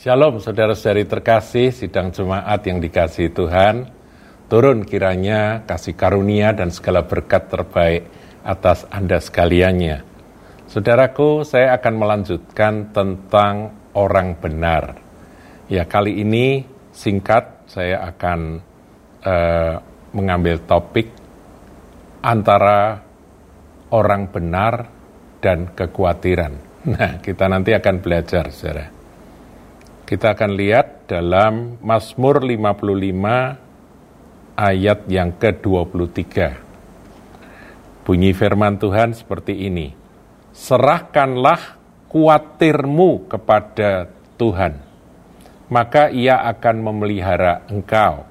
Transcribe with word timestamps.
Shalom 0.00 0.40
saudara-saudari 0.40 1.04
terkasih, 1.04 1.76
sidang 1.76 2.08
jemaat 2.08 2.64
yang 2.64 2.80
dikasih 2.80 3.36
Tuhan. 3.36 3.84
Turun 4.48 4.80
kiranya 4.80 5.68
kasih 5.68 5.92
karunia 5.92 6.56
dan 6.56 6.72
segala 6.72 7.04
berkat 7.04 7.52
terbaik 7.52 8.08
atas 8.40 8.88
Anda 8.88 9.20
sekaliannya. 9.20 10.00
Saudaraku, 10.72 11.44
saya 11.44 11.76
akan 11.76 11.94
melanjutkan 12.00 12.96
tentang 12.96 13.76
orang 13.92 14.40
benar. 14.40 14.96
Ya, 15.68 15.84
kali 15.84 16.24
ini 16.24 16.64
singkat 16.96 17.68
saya 17.68 18.00
akan 18.00 18.56
uh, 19.20 19.84
mengambil 20.16 20.64
topik 20.64 21.12
antara 22.24 23.04
orang 23.92 24.32
benar 24.32 24.88
dan 25.44 25.68
kekhawatiran. 25.76 26.56
Nah, 26.88 27.20
kita 27.20 27.52
nanti 27.52 27.76
akan 27.76 28.00
belajar, 28.00 28.48
saudara. 28.48 28.99
Kita 30.10 30.34
akan 30.34 30.58
lihat 30.58 31.06
dalam 31.06 31.78
Mazmur 31.86 32.42
55 32.42 34.58
ayat 34.58 35.06
yang 35.06 35.30
ke-23. 35.38 36.18
Bunyi 38.02 38.34
firman 38.34 38.74
Tuhan 38.74 39.14
seperti 39.14 39.70
ini. 39.70 39.94
Serahkanlah 40.50 41.78
kuatirmu 42.10 43.30
kepada 43.30 44.10
Tuhan, 44.34 44.82
maka 45.70 46.10
ia 46.10 46.42
akan 46.42 46.90
memelihara 46.90 47.70
engkau. 47.70 48.26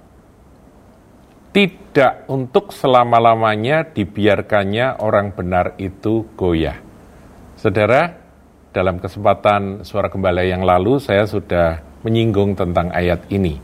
Tidak 1.56 2.28
untuk 2.28 2.76
selama-lamanya 2.76 3.88
dibiarkannya 3.88 5.00
orang 5.00 5.32
benar 5.32 5.80
itu 5.80 6.28
goyah. 6.36 6.76
Saudara, 7.56 8.19
dalam 8.70 9.02
kesempatan 9.02 9.82
suara 9.82 10.14
gembala 10.14 10.46
yang 10.46 10.62
lalu 10.62 11.02
saya 11.02 11.26
sudah 11.26 11.82
menyinggung 12.06 12.54
tentang 12.54 12.94
ayat 12.94 13.26
ini. 13.34 13.58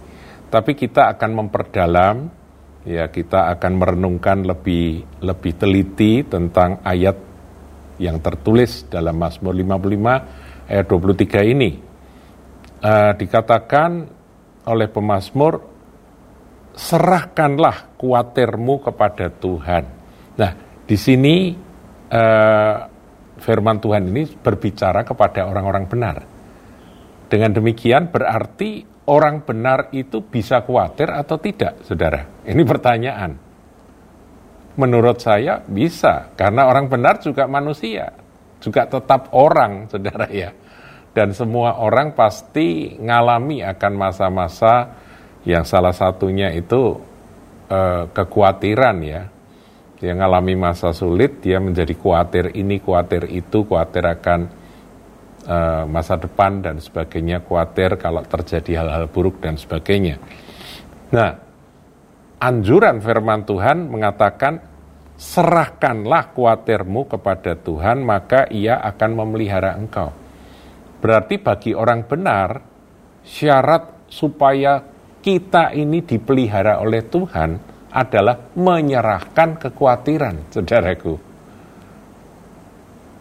Tapi 0.49 0.73
kita 0.73 1.13
akan 1.13 1.31
memperdalam 1.45 2.15
ya 2.85 3.09
kita 3.09 3.49
akan 3.57 3.71
merenungkan 3.81 4.45
lebih 4.45 5.01
lebih 5.25 5.53
teliti 5.57 6.21
tentang 6.25 6.85
ayat 6.85 7.17
yang 7.97 8.21
tertulis 8.21 8.85
dalam 8.91 9.17
Mazmur 9.17 9.55
55 9.55 10.69
ayat 10.69 10.85
23 10.85 11.53
ini. 11.53 11.71
Uh, 12.85 13.17
dikatakan 13.17 14.05
oleh 14.69 14.85
pemazmur 14.91 15.57
serahkanlah 16.75 17.97
kuatirmu 17.97 18.83
kepada 18.83 19.31
Tuhan. 19.31 19.83
Nah, 20.37 20.51
di 20.85 20.97
sini 20.99 21.55
uh, 22.11 22.94
firman 23.39 23.79
Tuhan 23.83 24.07
ini 24.11 24.27
berbicara 24.39 25.03
kepada 25.03 25.47
orang-orang 25.47 25.85
benar. 25.87 26.17
Dengan 27.25 27.51
demikian 27.51 28.13
berarti 28.13 28.85
orang 29.09 29.43
benar 29.43 29.89
itu 29.91 30.21
bisa 30.21 30.61
khawatir 30.61 31.09
atau 31.09 31.37
tidak, 31.41 31.81
saudara? 31.85 32.25
Ini 32.45 32.61
pertanyaan. 32.63 33.31
Menurut 34.75 35.23
saya 35.23 35.63
bisa, 35.63 36.35
karena 36.35 36.67
orang 36.67 36.91
benar 36.91 37.23
juga 37.23 37.47
manusia, 37.47 38.11
juga 38.59 38.85
tetap 38.85 39.31
orang, 39.31 39.85
saudara 39.91 40.27
ya. 40.29 40.51
Dan 41.15 41.31
semua 41.31 41.79
orang 41.79 42.11
pasti 42.11 42.99
ngalami 42.99 43.63
akan 43.63 43.93
masa-masa 43.95 44.91
yang 45.47 45.63
salah 45.63 45.95
satunya 45.95 46.51
itu 46.51 46.99
eh, 47.71 48.03
kekhawatiran 48.11 48.97
ya, 48.99 49.21
dia 49.95 50.11
mengalami 50.11 50.59
masa 50.59 50.91
sulit, 50.91 51.39
dia 51.39 51.59
menjadi 51.63 51.95
khawatir 51.95 52.51
ini, 52.51 52.83
khawatir 52.83 53.31
itu, 53.31 53.63
khawatir 53.63 54.03
akan 54.03 54.39
uh, 55.47 55.83
masa 55.87 56.19
depan 56.19 56.59
dan 56.59 56.83
sebagainya, 56.83 57.39
khawatir 57.47 57.95
kalau 57.95 58.19
terjadi 58.27 58.83
hal-hal 58.83 59.07
buruk 59.07 59.39
dan 59.39 59.55
sebagainya. 59.55 60.19
Nah, 61.15 61.31
anjuran 62.43 62.99
firman 62.99 63.47
Tuhan 63.47 63.87
mengatakan, 63.87 64.59
serahkanlah 65.15 66.35
khawatirmu 66.35 67.07
kepada 67.07 67.55
Tuhan, 67.55 68.03
maka 68.03 68.51
ia 68.51 68.83
akan 68.83 69.09
memelihara 69.15 69.79
engkau. 69.79 70.11
Berarti 70.99 71.39
bagi 71.39 71.71
orang 71.71 72.03
benar, 72.03 72.59
syarat 73.23 74.11
supaya 74.11 74.83
kita 75.23 75.71
ini 75.71 76.03
dipelihara 76.03 76.83
oleh 76.83 77.01
Tuhan, 77.07 77.74
adalah 77.95 78.51
menyerahkan 78.59 79.55
kekhawatiran, 79.55 80.51
saudaraku. 80.51 81.15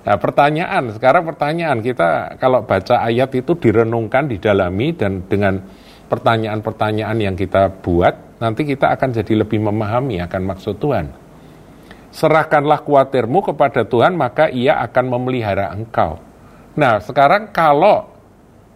Nah, 0.04 0.18
pertanyaan, 0.18 0.90
sekarang 0.92 1.22
pertanyaan 1.24 1.78
kita 1.80 2.36
kalau 2.42 2.66
baca 2.66 3.06
ayat 3.06 3.30
itu 3.38 3.54
direnungkan, 3.54 4.26
didalami, 4.26 4.92
dan 4.92 5.24
dengan 5.30 5.62
pertanyaan-pertanyaan 6.10 7.16
yang 7.22 7.38
kita 7.38 7.70
buat, 7.80 8.42
nanti 8.42 8.66
kita 8.66 8.92
akan 8.98 9.14
jadi 9.14 9.46
lebih 9.46 9.62
memahami 9.62 10.20
akan 10.26 10.42
maksud 10.44 10.76
Tuhan. 10.82 11.06
Serahkanlah 12.12 12.84
khawatirmu 12.84 13.54
kepada 13.54 13.86
Tuhan, 13.86 14.18
maka 14.18 14.50
ia 14.50 14.76
akan 14.82 15.04
memelihara 15.08 15.72
engkau. 15.72 16.20
Nah, 16.74 16.98
sekarang 17.00 17.54
kalau 17.54 18.10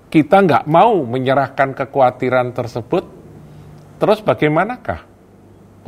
kita 0.09 0.41
nggak 0.47 0.65
mau 0.65 1.05
menyerahkan 1.05 1.77
kekhawatiran 1.77 2.57
tersebut, 2.57 3.05
terus 4.01 4.25
bagaimanakah? 4.25 5.18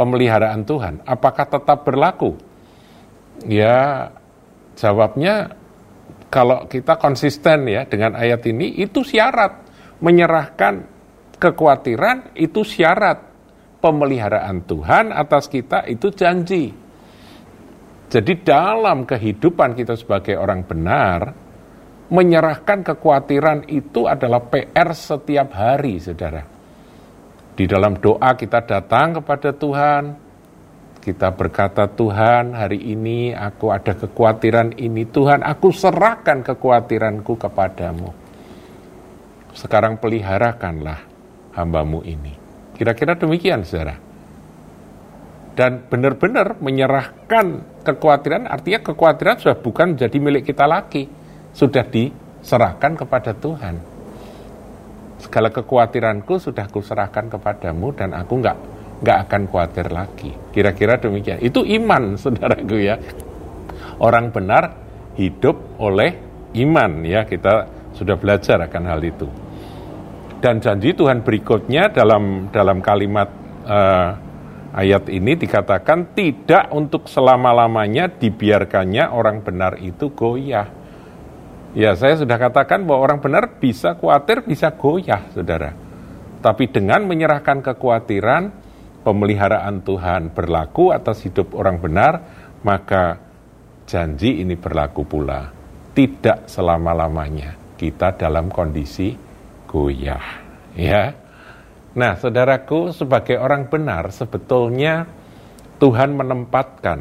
Pemeliharaan 0.01 0.65
Tuhan? 0.65 1.05
Apakah 1.05 1.45
tetap 1.45 1.85
berlaku? 1.85 2.41
Ya, 3.45 4.09
jawabnya 4.81 5.53
kalau 6.33 6.65
kita 6.65 6.97
konsisten 6.97 7.69
ya 7.69 7.85
dengan 7.85 8.17
ayat 8.17 8.41
ini 8.49 8.81
itu 8.81 9.05
syarat 9.05 9.61
menyerahkan 10.01 10.89
kekhawatiran 11.37 12.33
itu 12.33 12.65
syarat 12.65 13.29
pemeliharaan 13.85 14.65
Tuhan 14.65 15.13
atas 15.13 15.53
kita 15.53 15.85
itu 15.85 16.09
janji. 16.17 16.73
Jadi 18.11 18.33
dalam 18.43 19.07
kehidupan 19.07 19.77
kita 19.79 19.95
sebagai 19.95 20.35
orang 20.35 20.67
benar, 20.67 21.31
menyerahkan 22.11 22.83
kekhawatiran 22.83 23.71
itu 23.71 24.11
adalah 24.11 24.43
PR 24.51 24.91
setiap 24.91 25.55
hari, 25.55 26.03
saudara. 26.03 26.43
Di 27.55 27.67
dalam 27.67 27.99
doa 27.99 28.31
kita 28.39 28.63
datang 28.63 29.21
kepada 29.21 29.51
Tuhan, 29.53 30.17
kita 31.01 31.33
berkata 31.33 31.89
Tuhan 31.89 32.53
hari 32.53 32.79
ini 32.93 33.33
aku 33.33 33.73
ada 33.73 33.97
kekhawatiran 33.97 34.77
ini 34.77 35.09
Tuhan 35.09 35.41
aku 35.41 35.73
serahkan 35.73 36.45
kekhawatiranku 36.45 37.41
kepadamu. 37.41 38.13
Sekarang 39.57 39.99
peliharakanlah 39.99 41.01
hambamu 41.59 42.07
ini. 42.07 42.37
Kira-kira 42.77 43.19
demikian 43.19 43.67
saudara. 43.67 43.99
Dan 45.51 45.85
benar-benar 45.91 46.63
menyerahkan 46.63 47.81
kekhawatiran 47.83 48.47
artinya 48.47 48.81
kekhawatiran 48.81 49.37
sudah 49.43 49.59
bukan 49.59 49.99
menjadi 49.99 50.17
milik 50.23 50.49
kita 50.49 50.65
lagi. 50.65 51.11
Sudah 51.51 51.83
diserahkan 51.83 52.95
kepada 52.95 53.35
Tuhan 53.35 53.90
segala 55.21 55.53
kekhawatiranku 55.53 56.41
sudah 56.41 56.67
kuserahkan 56.73 57.29
kepadamu 57.29 57.93
dan 57.93 58.17
aku 58.17 58.41
nggak 58.41 58.57
nggak 59.01 59.19
akan 59.29 59.43
khawatir 59.49 59.87
lagi. 59.93 60.31
Kira-kira 60.53 61.01
demikian. 61.01 61.41
Itu 61.41 61.65
iman, 61.65 62.15
saudaraku 62.21 62.77
ya. 62.81 62.97
Orang 64.01 64.33
benar 64.33 64.77
hidup 65.17 65.81
oleh 65.81 66.17
iman 66.57 67.05
ya. 67.05 67.25
Kita 67.29 67.69
sudah 67.97 68.17
belajar 68.17 68.65
akan 68.65 68.85
hal 68.89 69.01
itu. 69.05 69.29
Dan 70.41 70.57
janji 70.65 70.97
Tuhan 70.97 71.21
berikutnya 71.21 71.93
dalam 71.93 72.49
dalam 72.49 72.81
kalimat 72.81 73.29
uh, 73.69 74.17
ayat 74.73 75.05
ini 75.13 75.37
dikatakan 75.37 76.17
tidak 76.17 76.73
untuk 76.73 77.13
selama-lamanya 77.13 78.09
dibiarkannya 78.09 79.13
orang 79.13 79.45
benar 79.45 79.77
itu 79.77 80.09
goyah. 80.17 80.80
Ya, 81.71 81.95
saya 81.95 82.19
sudah 82.19 82.35
katakan 82.35 82.83
bahwa 82.83 83.07
orang 83.07 83.23
benar 83.23 83.63
bisa 83.63 83.95
khawatir, 83.95 84.43
bisa 84.43 84.75
goyah, 84.75 85.31
saudara. 85.31 85.71
Tapi 86.43 86.67
dengan 86.67 87.07
menyerahkan 87.07 87.63
kekhawatiran, 87.63 88.51
pemeliharaan 89.07 89.79
Tuhan 89.87 90.35
berlaku 90.35 90.91
atas 90.91 91.23
hidup 91.23 91.55
orang 91.55 91.79
benar, 91.79 92.13
maka 92.67 93.23
janji 93.87 94.43
ini 94.43 94.59
berlaku 94.59 95.07
pula. 95.07 95.55
Tidak 95.95 96.51
selama-lamanya 96.51 97.79
kita 97.79 98.19
dalam 98.19 98.51
kondisi 98.51 99.15
goyah. 99.71 100.27
Ya. 100.75 101.15
Nah, 101.95 102.19
saudaraku, 102.19 102.91
sebagai 102.91 103.39
orang 103.39 103.71
benar, 103.71 104.11
sebetulnya 104.11 105.07
Tuhan 105.79 106.19
menempatkan 106.19 106.99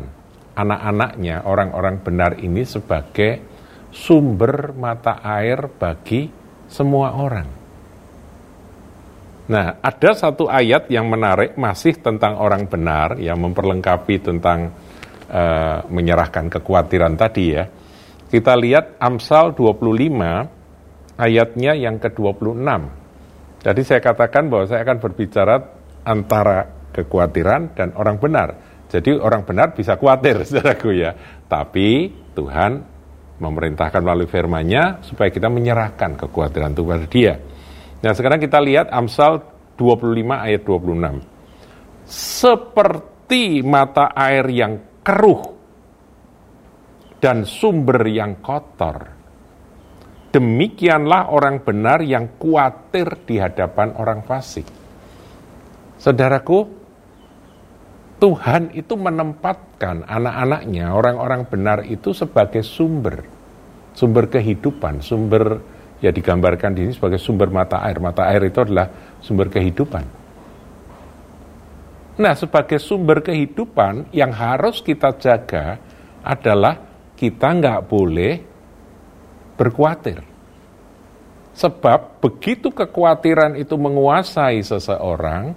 anak-anaknya, 0.53 1.45
orang-orang 1.45 2.01
benar 2.05 2.37
ini 2.37 2.65
sebagai 2.65 3.48
sumber 3.89 4.73
mata 4.77 5.21
air 5.21 5.69
bagi 5.69 6.29
semua 6.69 7.17
orang. 7.17 7.49
Nah, 9.49 9.81
ada 9.81 10.13
satu 10.13 10.45
ayat 10.45 10.93
yang 10.93 11.09
menarik 11.09 11.57
masih 11.57 11.97
tentang 11.97 12.37
orang 12.37 12.69
benar 12.69 13.17
yang 13.17 13.41
memperlengkapi 13.41 14.21
tentang 14.21 14.69
uh, 15.25 15.81
menyerahkan 15.89 16.53
kekhawatiran 16.53 17.17
tadi 17.17 17.57
ya. 17.57 17.65
Kita 18.29 18.53
lihat 18.53 19.01
Amsal 19.01 19.57
25 19.57 21.17
ayatnya 21.17 21.73
yang 21.73 21.97
ke-26. 21.97 22.69
Jadi 23.65 23.81
saya 23.81 24.01
katakan 24.05 24.53
bahwa 24.53 24.69
saya 24.69 24.85
akan 24.85 24.97
berbicara 25.01 25.55
antara 26.05 26.69
kekhawatiran 26.93 27.73
dan 27.73 27.97
orang 27.97 28.21
benar. 28.21 28.53
Jadi 28.85 29.17
orang 29.17 29.49
benar 29.49 29.73
bisa 29.73 29.97
khawatir, 29.97 30.41
saudaraku 30.45 30.93
ya. 30.93 31.17
Tapi 31.49 32.13
Tuhan 32.37 32.98
memerintahkan 33.39 34.03
melalui 34.03 34.27
firman-Nya 34.27 35.03
supaya 35.03 35.31
kita 35.31 35.47
menyerahkan 35.47 36.19
kekhawatiran 36.19 36.75
itu 36.75 36.81
kepada 36.83 37.07
Dia. 37.07 37.33
Nah, 37.99 38.11
sekarang 38.15 38.39
kita 38.39 38.59
lihat 38.63 38.87
Amsal 38.91 39.43
25 39.75 40.35
ayat 40.35 40.61
26. 40.63 41.23
Seperti 42.07 43.63
mata 43.63 44.11
air 44.15 44.45
yang 44.51 45.03
keruh 45.03 45.43
dan 47.19 47.43
sumber 47.43 48.07
yang 48.07 48.39
kotor, 48.39 49.11
demikianlah 50.31 51.31
orang 51.31 51.63
benar 51.63 51.99
yang 52.03 52.39
khawatir 52.39 53.23
di 53.27 53.35
hadapan 53.39 53.95
orang 53.99 54.23
fasik. 54.23 54.67
Saudaraku, 55.99 56.78
Tuhan 58.19 58.75
itu 58.75 58.99
menempatkan 58.99 60.03
anak-anaknya, 60.03 60.91
orang-orang 60.91 61.47
benar 61.47 61.87
itu 61.87 62.11
sebagai 62.11 62.67
sumber, 62.67 63.23
sumber 63.95 64.27
kehidupan, 64.27 64.99
sumber 64.99 65.63
ya 66.03 66.11
digambarkan 66.11 66.75
di 66.75 66.87
sini 66.87 66.93
sebagai 66.95 67.19
sumber 67.19 67.47
mata 67.47 67.79
air. 67.83 68.03
Mata 68.03 68.27
air 68.27 68.43
itu 68.43 68.59
adalah 68.59 68.91
sumber 69.23 69.47
kehidupan. 69.47 70.03
Nah, 72.19 72.35
sebagai 72.35 72.83
sumber 72.83 73.23
kehidupan 73.23 74.11
yang 74.11 74.35
harus 74.35 74.83
kita 74.83 75.15
jaga 75.15 75.79
adalah 76.19 76.75
kita 77.15 77.47
nggak 77.55 77.87
boleh 77.87 78.33
berkhawatir. 79.55 80.19
Sebab 81.55 82.19
begitu 82.23 82.71
kekhawatiran 82.71 83.55
itu 83.55 83.75
menguasai 83.75 84.59
seseorang, 84.63 85.55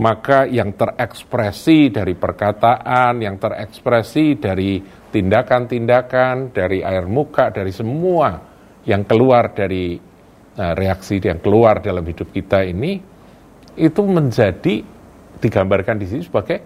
maka 0.00 0.48
yang 0.48 0.72
terekspresi 0.72 1.92
dari 1.92 2.16
perkataan, 2.16 3.20
yang 3.20 3.36
terekspresi 3.36 4.40
dari 4.40 4.80
tindakan-tindakan, 5.12 6.56
dari 6.56 6.80
air 6.80 7.04
muka, 7.04 7.52
dari 7.52 7.68
semua 7.68 8.40
yang 8.88 9.04
keluar 9.04 9.52
dari 9.52 10.00
uh, 10.56 10.72
reaksi 10.72 11.20
yang 11.20 11.44
keluar 11.44 11.84
dalam 11.84 12.00
hidup 12.00 12.32
kita 12.32 12.64
ini 12.64 12.96
itu 13.76 14.02
menjadi 14.08 14.80
digambarkan 15.36 16.00
di 16.00 16.06
sini 16.08 16.22
sebagai 16.24 16.58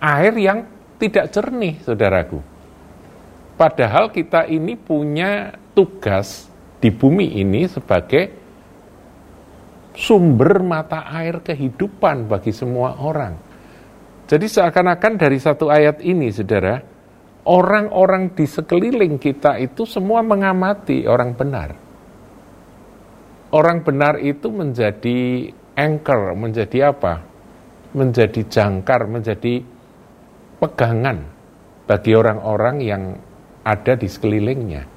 air 0.00 0.32
yang 0.40 0.64
tidak 0.96 1.28
jernih, 1.36 1.84
saudaraku. 1.84 2.40
Padahal 3.60 4.08
kita 4.08 4.48
ini 4.48 4.72
punya 4.80 5.52
tugas 5.76 6.48
di 6.80 6.88
bumi 6.88 7.44
ini 7.44 7.68
sebagai 7.68 8.41
sumber 9.92 10.64
mata 10.64 11.08
air 11.12 11.44
kehidupan 11.44 12.28
bagi 12.28 12.52
semua 12.52 12.96
orang. 13.00 13.36
Jadi 14.28 14.46
seakan-akan 14.48 15.20
dari 15.20 15.36
satu 15.36 15.68
ayat 15.68 16.00
ini, 16.00 16.32
saudara, 16.32 16.80
orang-orang 17.44 18.32
di 18.32 18.48
sekeliling 18.48 19.20
kita 19.20 19.60
itu 19.60 19.84
semua 19.84 20.24
mengamati 20.24 21.04
orang 21.04 21.36
benar. 21.36 21.70
Orang 23.52 23.84
benar 23.84 24.16
itu 24.16 24.48
menjadi 24.48 25.52
anchor, 25.76 26.32
menjadi 26.32 26.96
apa? 26.96 27.20
Menjadi 27.92 28.48
jangkar, 28.48 29.04
menjadi 29.04 29.60
pegangan 30.56 31.28
bagi 31.84 32.16
orang-orang 32.16 32.76
yang 32.80 33.02
ada 33.60 33.92
di 33.92 34.08
sekelilingnya. 34.08 34.88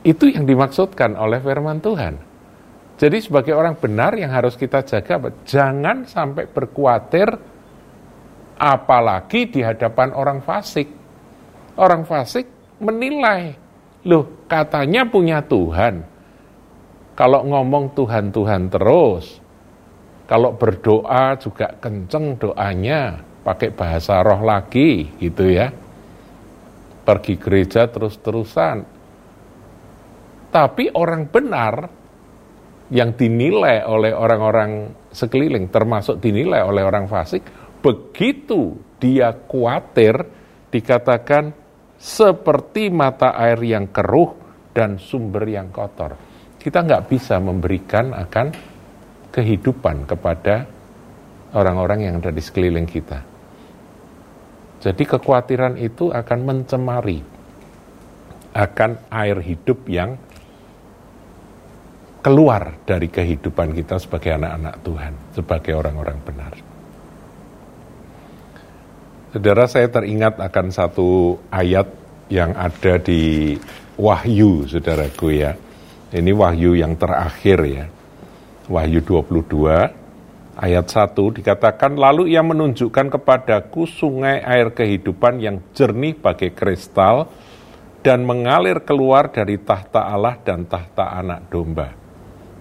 Itu 0.00 0.32
yang 0.32 0.48
dimaksudkan 0.48 1.12
oleh 1.20 1.44
firman 1.44 1.84
Tuhan. 1.84 2.33
Jadi 2.94 3.18
sebagai 3.18 3.54
orang 3.58 3.74
benar 3.74 4.14
yang 4.14 4.30
harus 4.30 4.54
kita 4.54 4.86
jaga, 4.86 5.18
jangan 5.42 6.06
sampai 6.06 6.46
berkuatir 6.46 7.26
apalagi 8.54 9.50
di 9.50 9.60
hadapan 9.66 10.14
orang 10.14 10.38
fasik 10.38 10.86
Orang 11.74 12.06
fasik 12.06 12.46
menilai, 12.78 13.50
loh 14.06 14.46
katanya 14.46 15.02
punya 15.10 15.42
Tuhan. 15.42 16.06
Kalau 17.18 17.42
ngomong 17.42 17.90
Tuhan-Tuhan 17.98 18.70
terus, 18.70 19.42
kalau 20.30 20.54
berdoa 20.54 21.34
juga 21.42 21.74
kenceng 21.82 22.38
doanya, 22.38 23.18
pakai 23.42 23.74
bahasa 23.74 24.22
roh 24.22 24.38
lagi 24.38 25.10
gitu 25.18 25.50
ya. 25.50 25.74
Pergi 27.02 27.34
gereja 27.42 27.90
terus-terusan. 27.90 28.86
Tapi 30.54 30.94
orang 30.94 31.26
benar 31.26 31.90
yang 32.94 33.18
dinilai 33.18 33.82
oleh 33.82 34.14
orang-orang 34.14 34.94
sekeliling, 35.10 35.66
termasuk 35.66 36.22
dinilai 36.22 36.62
oleh 36.62 36.86
orang 36.86 37.10
fasik, 37.10 37.42
begitu 37.82 38.78
dia 39.02 39.34
khawatir, 39.34 40.14
dikatakan 40.70 41.50
seperti 41.98 42.94
mata 42.94 43.34
air 43.34 43.58
yang 43.66 43.90
keruh 43.90 44.38
dan 44.70 45.02
sumber 45.02 45.42
yang 45.50 45.74
kotor. 45.74 46.14
Kita 46.54 46.86
nggak 46.86 47.10
bisa 47.10 47.42
memberikan 47.42 48.14
akan 48.14 48.54
kehidupan 49.34 50.06
kepada 50.06 50.62
orang-orang 51.58 52.06
yang 52.06 52.14
ada 52.22 52.30
di 52.30 52.40
sekeliling 52.40 52.86
kita. 52.86 53.18
Jadi 54.78 55.02
kekhawatiran 55.02 55.74
itu 55.82 56.14
akan 56.14 56.38
mencemari 56.46 57.18
akan 58.54 59.10
air 59.10 59.42
hidup 59.42 59.82
yang 59.90 60.14
keluar 62.24 62.80
dari 62.88 63.12
kehidupan 63.12 63.76
kita 63.76 64.00
sebagai 64.00 64.32
anak-anak 64.40 64.80
Tuhan, 64.80 65.12
sebagai 65.36 65.72
orang-orang 65.76 66.18
benar. 66.24 66.52
Saudara 69.36 69.68
saya 69.68 69.92
teringat 69.92 70.40
akan 70.40 70.66
satu 70.72 71.36
ayat 71.52 71.84
yang 72.32 72.56
ada 72.56 72.96
di 72.96 73.52
Wahyu, 74.00 74.64
saudaraku 74.64 75.36
ya. 75.36 75.52
Ini 76.14 76.32
Wahyu 76.32 76.80
yang 76.80 76.96
terakhir 76.96 77.58
ya. 77.68 77.86
Wahyu 78.72 79.04
22 79.04 80.56
ayat 80.56 80.86
1 80.86 81.12
dikatakan 81.12 81.98
lalu 81.98 82.32
ia 82.32 82.40
menunjukkan 82.40 83.20
kepadaku 83.20 83.84
sungai 83.84 84.40
air 84.40 84.72
kehidupan 84.72 85.42
yang 85.42 85.60
jernih 85.76 86.16
bagai 86.16 86.56
kristal 86.56 87.28
dan 88.00 88.24
mengalir 88.24 88.80
keluar 88.80 89.28
dari 89.28 89.60
tahta 89.60 90.08
Allah 90.08 90.40
dan 90.40 90.64
tahta 90.64 91.20
anak 91.20 91.52
domba. 91.52 92.03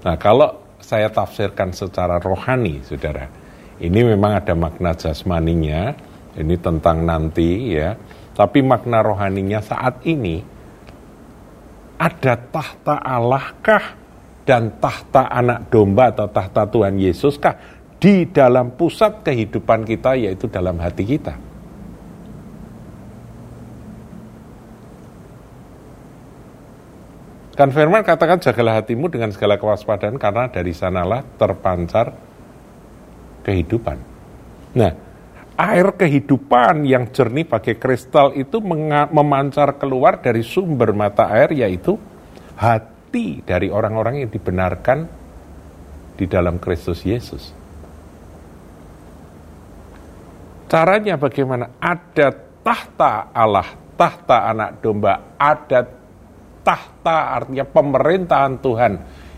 Nah, 0.03 0.15
kalau 0.19 0.59
saya 0.83 1.07
tafsirkan 1.07 1.71
secara 1.71 2.19
rohani, 2.19 2.83
Saudara, 2.83 3.31
ini 3.79 4.03
memang 4.03 4.35
ada 4.35 4.51
makna 4.51 4.91
jasmaninya, 4.91 5.95
ini 6.35 6.55
tentang 6.59 7.07
nanti 7.07 7.71
ya. 7.71 7.95
Tapi 8.33 8.59
makna 8.65 8.99
rohaninya 8.99 9.63
saat 9.63 10.03
ini 10.03 10.43
ada 11.95 12.33
tahta 12.35 12.99
Allah 12.99 13.53
kah 13.61 13.95
dan 14.43 14.75
tahta 14.81 15.29
anak 15.31 15.71
domba 15.71 16.11
atau 16.11 16.27
tahta 16.27 16.67
Tuhan 16.67 16.99
Yesus 16.99 17.39
kah 17.39 17.55
di 18.01 18.27
dalam 18.27 18.75
pusat 18.75 19.23
kehidupan 19.23 19.87
kita 19.87 20.19
yaitu 20.19 20.51
dalam 20.51 20.75
hati 20.81 21.07
kita. 21.07 21.52
Kan 27.53 27.69
firman 27.69 28.01
katakan 28.01 28.41
jagalah 28.41 28.81
hatimu 28.81 29.13
dengan 29.13 29.29
segala 29.29 29.61
kewaspadaan 29.61 30.17
karena 30.17 30.49
dari 30.49 30.73
sanalah 30.73 31.21
terpancar 31.37 32.09
kehidupan. 33.45 33.97
Nah, 34.73 34.91
air 35.53 35.87
kehidupan 35.93 36.81
yang 36.89 37.13
jernih 37.13 37.45
bagai 37.45 37.77
kristal 37.77 38.33
itu 38.33 38.57
memancar 39.13 39.77
keluar 39.77 40.17
dari 40.17 40.41
sumber 40.41 40.97
mata 40.97 41.29
air 41.29 41.53
yaitu 41.53 41.93
hati 42.57 43.45
dari 43.45 43.69
orang-orang 43.69 44.25
yang 44.25 44.29
dibenarkan 44.33 45.05
di 46.17 46.25
dalam 46.25 46.57
Kristus 46.57 47.05
Yesus. 47.05 47.53
Caranya 50.65 51.21
bagaimana? 51.21 51.77
Ada 51.77 52.33
tahta 52.65 53.29
Allah, 53.29 53.77
tahta 53.93 54.49
anak 54.49 54.81
domba, 54.81 55.37
ada 55.37 55.85
tahta 56.63 57.37
artinya 57.37 57.67
pemerintahan 57.67 58.57
Tuhan 58.63 58.93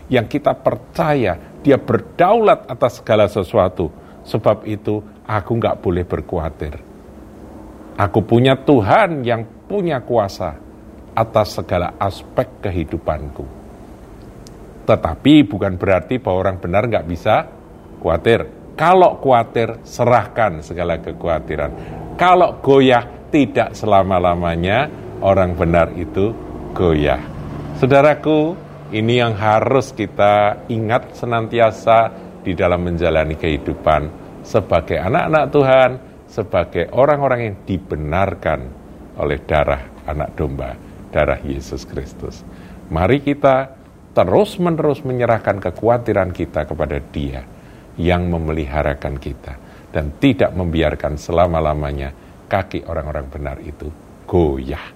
yang 0.06 0.30
kita 0.30 0.54
percaya 0.54 1.58
dia 1.60 1.76
berdaulat 1.76 2.70
atas 2.70 3.02
segala 3.02 3.26
sesuatu. 3.26 3.90
Sebab 4.26 4.66
itu 4.66 5.02
aku 5.26 5.50
nggak 5.54 5.78
boleh 5.82 6.02
berkhawatir. 6.02 6.74
Aku 7.98 8.26
punya 8.26 8.58
Tuhan 8.58 9.22
yang 9.22 9.46
punya 9.66 10.02
kuasa 10.02 10.58
atas 11.14 11.58
segala 11.58 11.94
aspek 11.98 12.62
kehidupanku. 12.62 13.46
Tetapi 14.86 15.34
bukan 15.46 15.74
berarti 15.78 16.22
bahwa 16.22 16.38
orang 16.46 16.56
benar 16.62 16.86
nggak 16.86 17.06
bisa 17.06 17.46
khawatir. 18.02 18.46
Kalau 18.76 19.16
khawatir, 19.18 19.80
serahkan 19.82 20.60
segala 20.60 21.00
kekhawatiran. 21.00 21.70
Kalau 22.20 22.60
goyah, 22.60 23.16
tidak 23.32 23.74
selama-lamanya 23.74 24.86
orang 25.24 25.56
benar 25.56 25.90
itu 25.96 26.45
goyah. 26.76 27.20
Saudaraku, 27.80 28.68
Ini 28.86 29.18
yang 29.18 29.34
harus 29.34 29.90
kita 29.90 30.62
ingat 30.70 31.18
senantiasa 31.18 32.06
di 32.46 32.54
dalam 32.54 32.86
menjalani 32.86 33.34
kehidupan 33.34 34.02
sebagai 34.46 34.94
anak-anak 35.02 35.44
Tuhan, 35.50 35.90
sebagai 36.30 36.84
orang-orang 36.94 37.40
yang 37.50 37.56
dibenarkan 37.66 38.60
oleh 39.18 39.42
darah 39.42 40.06
anak 40.06 40.38
domba, 40.38 40.78
darah 41.10 41.42
Yesus 41.42 41.82
Kristus. 41.82 42.46
Mari 42.86 43.26
kita 43.26 43.74
terus-menerus 44.14 45.02
menyerahkan 45.02 45.58
kekhawatiran 45.58 46.30
kita 46.30 46.62
kepada 46.62 47.02
Dia 47.10 47.42
yang 47.98 48.30
memeliharakan 48.30 49.18
kita 49.18 49.58
dan 49.90 50.14
tidak 50.22 50.54
membiarkan 50.54 51.18
selama-lamanya 51.18 52.14
kaki 52.46 52.86
orang-orang 52.86 53.26
benar 53.26 53.58
itu 53.58 53.90
goyah. 54.30 54.95